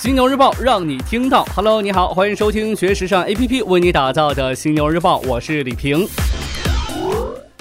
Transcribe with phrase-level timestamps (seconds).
[0.00, 1.44] 犀牛日报让你听到。
[1.54, 6.08] Hello，你好，欢迎收听学时尚 APP 为你打造的犀牛日报，我是李平。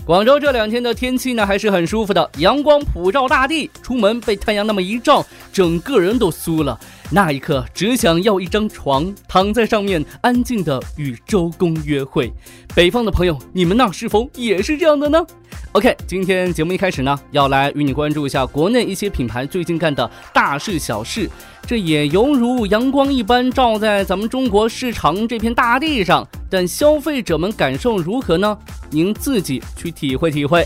[0.06, 5.22] 广州这两天的天气呢还是很舒服的，阳光普照大地，出门被太阳那么一照，
[5.52, 6.80] 整个人都酥了。
[7.12, 12.32] 那一刻，只想要一张床，躺在上面，安静的与周公约会。
[12.76, 15.26] 北方的朋友，你们那是否也是这样的呢
[15.72, 21.28] ？OK，今天节目一开始呢，要来与你关注一下国内一些品牌最近干的大事小事。
[21.66, 28.56] 这也犹如阳光一般照在咱们中国市场这片大地上，但消费者们感受如何呢？
[28.92, 30.64] 您自己去体会体会。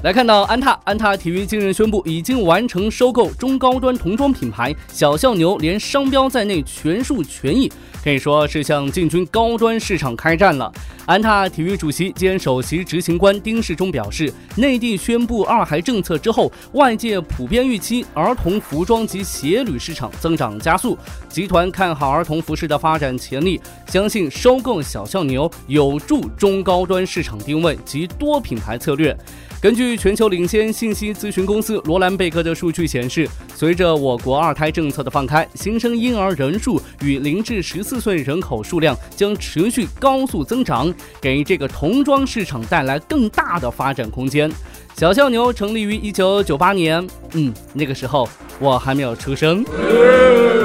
[0.00, 7.70] 来看到安踏，安踏体育近日宣布已经完成收购中高端童装品牌小象牛，连商标在内全数权益，
[8.04, 10.72] 可以说是向进军高端市场开战了。
[11.04, 20.96] 安踏体育主席兼首席执行官丁世忠表示，内地宣布二孩政策之后，外界普遍预期儿童服装及鞋履市场增长加速，
[21.28, 29.16] 集团看好儿童服饰的发展潜力，相信收购小象牛有助中高端市场定位及多品牌策略。
[29.60, 44.48] 根据全球领先信息咨询公司罗兰贝克的数据显示，随着我国二胎政策的放开，新生婴儿人数与零至十四岁人口数量将持续高速增长，给这个童装市场带来更大的发展空间。
[44.94, 48.28] 小象牛成立于一九九八年，嗯，那个时候
[48.60, 49.64] 我还没有出生。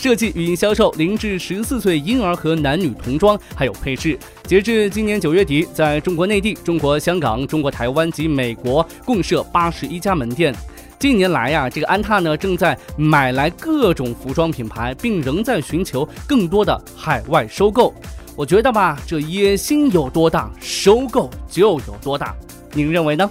[0.00, 4.18] 设计与销售零至十四岁婴儿和男女童装，还有配饰。
[4.44, 10.54] 截至今年九月底，在中国内地、中国香港、中国台湾及美国共设八十一家门店。
[10.98, 17.92] 近年来呀，这个安踏呢正在买来各种服装品牌，并仍在寻求更多的海外收购。
[18.34, 22.34] 我觉得吧，这野心有多大，收购就有多大。
[22.72, 23.30] 您认为呢？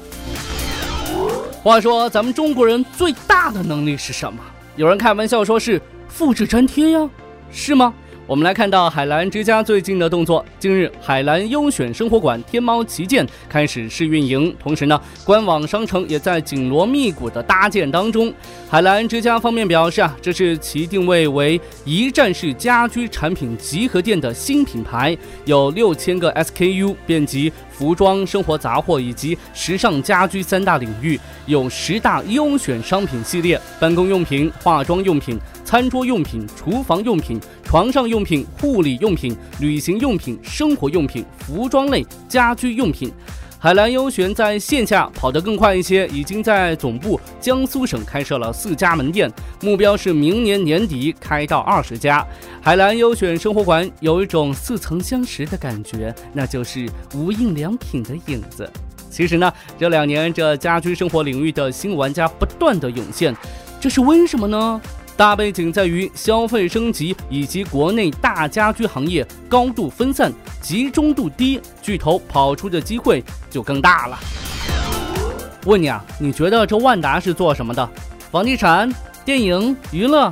[1.64, 4.40] 话说，咱们中国人最大的能力是什么？
[4.76, 5.82] 有人开玩笑说是。
[6.10, 7.10] 复制粘贴呀，
[7.52, 7.94] 是吗？
[8.30, 10.46] 我们来看到海澜之家最近的动作。
[10.60, 18.32] 近日，海澜优选生活馆天猫旗舰开始试运营，同时呢，官网商城也在紧锣密鼓的搭建当中。
[18.70, 35.36] 海澜之家方面表示啊，这是其定位为一站式家居产品集合店的新品牌，有六千个 SKU，遍及服装、生活杂货以及时尚家居三大领域，有十大优选商品系列：办公用品、化妆用品、
[35.66, 37.42] 餐桌用品、厨房用品。
[37.70, 43.12] 床上用品、护理用品、旅行用品、生活用品、服装类、家居用品。
[43.60, 49.32] 海蓝优选在线下跑得更快一些，已经在总部江苏省开设了四家门店，
[49.62, 52.26] 目标是明年年底开到二十家。
[52.60, 58.68] 海蓝优选生活馆有一种似曾相识的感觉，那就是无印良品的影子。
[59.12, 63.36] 其实呢，这两年这家居生活领域的新玩家不断的涌现，
[63.80, 64.82] 这是为什么呢？
[65.20, 70.32] 大背景在于消费升级以及国内大家居行业高度分散，
[70.62, 74.18] 集中度低，巨头跑出的机会就更大了。
[75.66, 77.90] 问你啊，你觉得这万达是做什么的？
[78.32, 78.90] 房地产、
[79.26, 80.32] 电影、娱乐？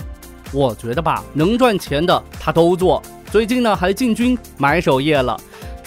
[0.53, 3.04] 我觉得吧，能赚钱的他都做。
[3.30, 5.38] 最近呢，还进军买手业了。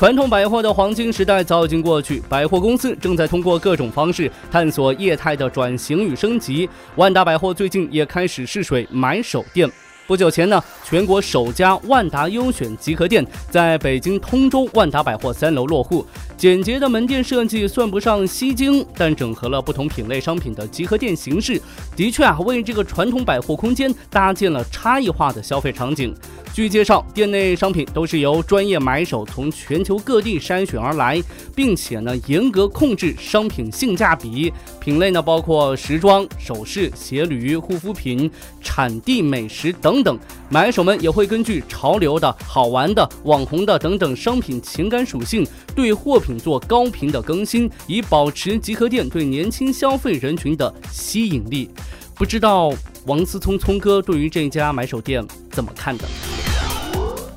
[0.00, 6.66] 传统百货的黄金时代早已经过去，百货公司正在通过各种方式探索业态的转型与升级。
[6.96, 9.70] 万达百货最近也开始试水买手店。
[10.06, 16.06] 不久前呢，全国首家万达优选集合店在北京通州万达百货三楼落户。
[16.40, 21.60] 简洁的门店设计算不上吸睛，但整合了不同品类商品的集合店形式，
[21.94, 26.14] 的确啊，为这个传统百货空间搭建了差异化的消费场景。
[26.52, 31.22] 据介绍，店内商品都是由专业买手从全球各地筛选而来，
[31.54, 34.50] 并且呢严格控制商品性价比。
[34.80, 38.28] 品类呢包括时装、首饰、鞋履、护肤品、
[38.62, 40.18] 产地美食等等。
[40.48, 45.46] 买手们也会根据潮流的、好玩的、网红的等等商品情感属性，
[45.76, 51.70] 对货品做高频的更新，以保持集合店对年轻消费人群的吸引力。
[52.14, 52.72] 不知道
[53.06, 56.04] 王思聪聪哥对于这家买手店怎么看的？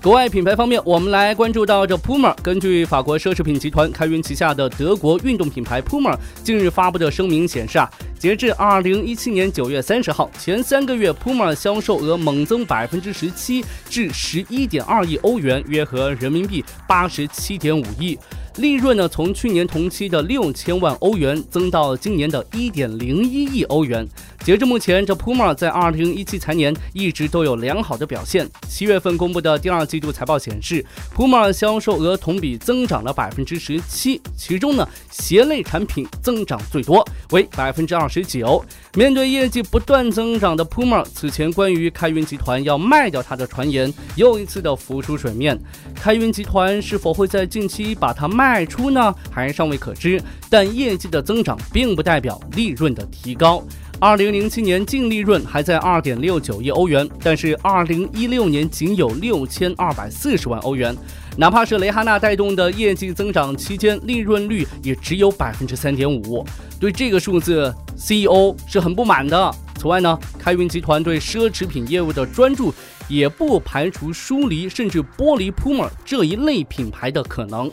[0.02, 2.36] 国外品牌方面，我们来关注到这 Puma。
[2.44, 7.90] 根据法国奢侈品集团开云旗下的德国运动品牌 Puma 近日发布的声明显示啊，
[8.20, 18.20] 截至二零一七年九月三十号前三个月，Puma 销售额猛增百分之十七，至十一点二亿欧元，约合人民币八十七点五亿。
[18.58, 24.08] 利润呢，从去年同期的六千万欧元增到今年的一点零一亿欧元。
[24.44, 28.48] 截至目前，这 Puma 在二零一七财年一直都有良好的表现。
[28.68, 30.86] 七月份公布的第二季度财报显示
[31.16, 38.64] ，Puma 销售额同比增长了百分之十七，其中呢，鞋类产品增长最多，为百分之二十九。
[38.96, 45.60] 面对业绩不断增长的 Puma，此前关于开云集团要卖掉它的传言又一次的浮出水面。
[45.96, 49.14] 开云集团是否会在近期把它卖出呢？
[49.32, 50.22] 还尚未可知。
[50.48, 53.64] 但业绩的增长并不代表利润的提高。
[54.00, 60.96] 二零零七年净利润还在二点六九亿欧元，但是二零一六年仅有六千二百四十万欧元。
[61.38, 66.46] 哪怕是雷哈娜带动的业绩增长期间，利润率也只有百分之三点五。
[66.80, 69.52] 对这个数字，CEO 是很不满的。
[69.78, 72.74] 此外呢，开云集团对奢侈品业务的专注，
[73.08, 77.70] 也不排除疏离甚至剥离 Puma 这一类品牌的可能。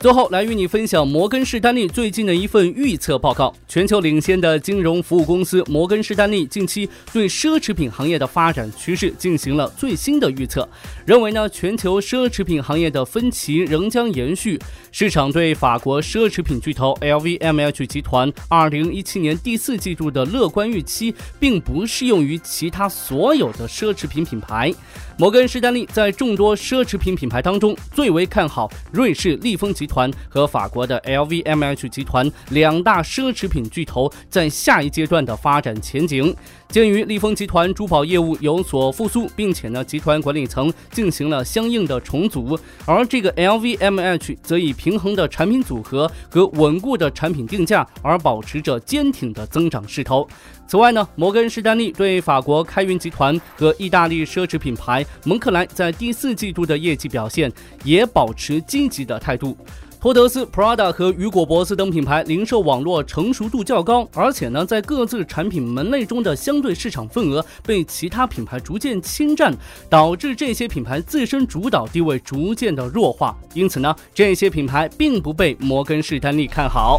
[0.00, 3.54] 最后来与你分享摩根士丹利最近的一份预测报告。
[3.68, 10.66] 全球领先的金融服务公司摩根士丹利近期对奢侈品行业的发展趋势进行了最新的预测，
[11.04, 14.58] 认为呢全球奢侈品行业的分歧仍将延续。
[14.90, 24.72] 市场对法国奢侈品巨头 LVMH 集团2017年第四季度的乐观预期，并不适用于其他所有的奢侈品品牌。
[25.18, 36.34] 摩根士丹利在众多奢侈品品牌当中，最为看好瑞士利丰集团和法国的 LVMH 集团两大奢侈品巨头在下一阶段的发展前景。
[36.70, 42.56] 鉴于利丰集团珠宝业务有所复苏，并且呢，集团管理层进行了相应的重组，
[42.86, 50.28] 而这个 LVMH 则以平衡的产品组合和稳固的产品定价而保持着坚挺的增长势头。
[50.68, 57.52] 此外呢，摩根士丹利对法国开云集团和意大利奢侈品牌蒙克莱在第四季度的业绩表现
[57.82, 59.56] 也保持积极的态度。
[60.00, 69.54] 托德斯、Prada 和雨果·博斯等品牌零售网络成熟度较高，而且呢，在各自产品门类中的相对市场份额被其他品牌逐渐侵占，
[69.90, 73.36] 导致这些品牌自身主导地位逐渐的弱化。
[73.52, 76.98] 因此呢，这些品牌并不被摩根士丹利看好。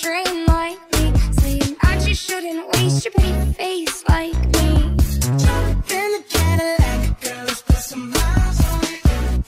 [0.00, 1.12] train like me.
[1.40, 4.96] Saying I just shouldn't waste your pretty face like me.
[5.42, 9.00] Jump in the Cadillac, girl, let's put some miles on it.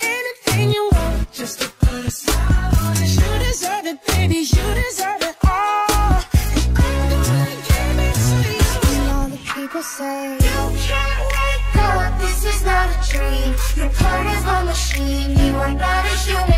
[0.03, 3.11] Anything you want, just to put a smile on it.
[3.21, 6.21] You deserve it, baby, you deserve it all.
[6.53, 10.61] And I'm the one that gave it to you And all the people say You
[10.87, 13.55] can't wake up, this is not a dream.
[13.77, 16.54] You're part of a machine, you are not a human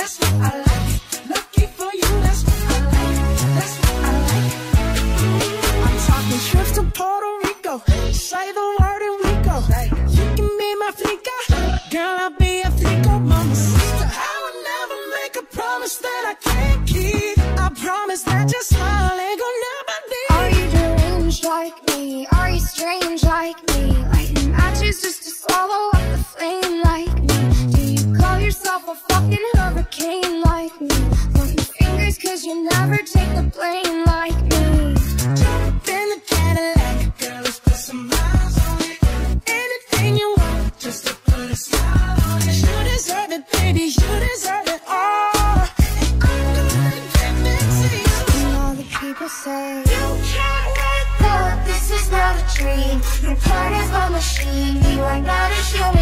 [0.00, 0.69] That's what I like.
[41.68, 43.82] You deserve it, baby.
[43.82, 45.68] You deserve it all.
[48.32, 51.66] And all the people say you can't wake up.
[51.66, 53.02] This is not a dream.
[53.22, 54.82] You're part of my machine.
[54.90, 55.99] You are not a human.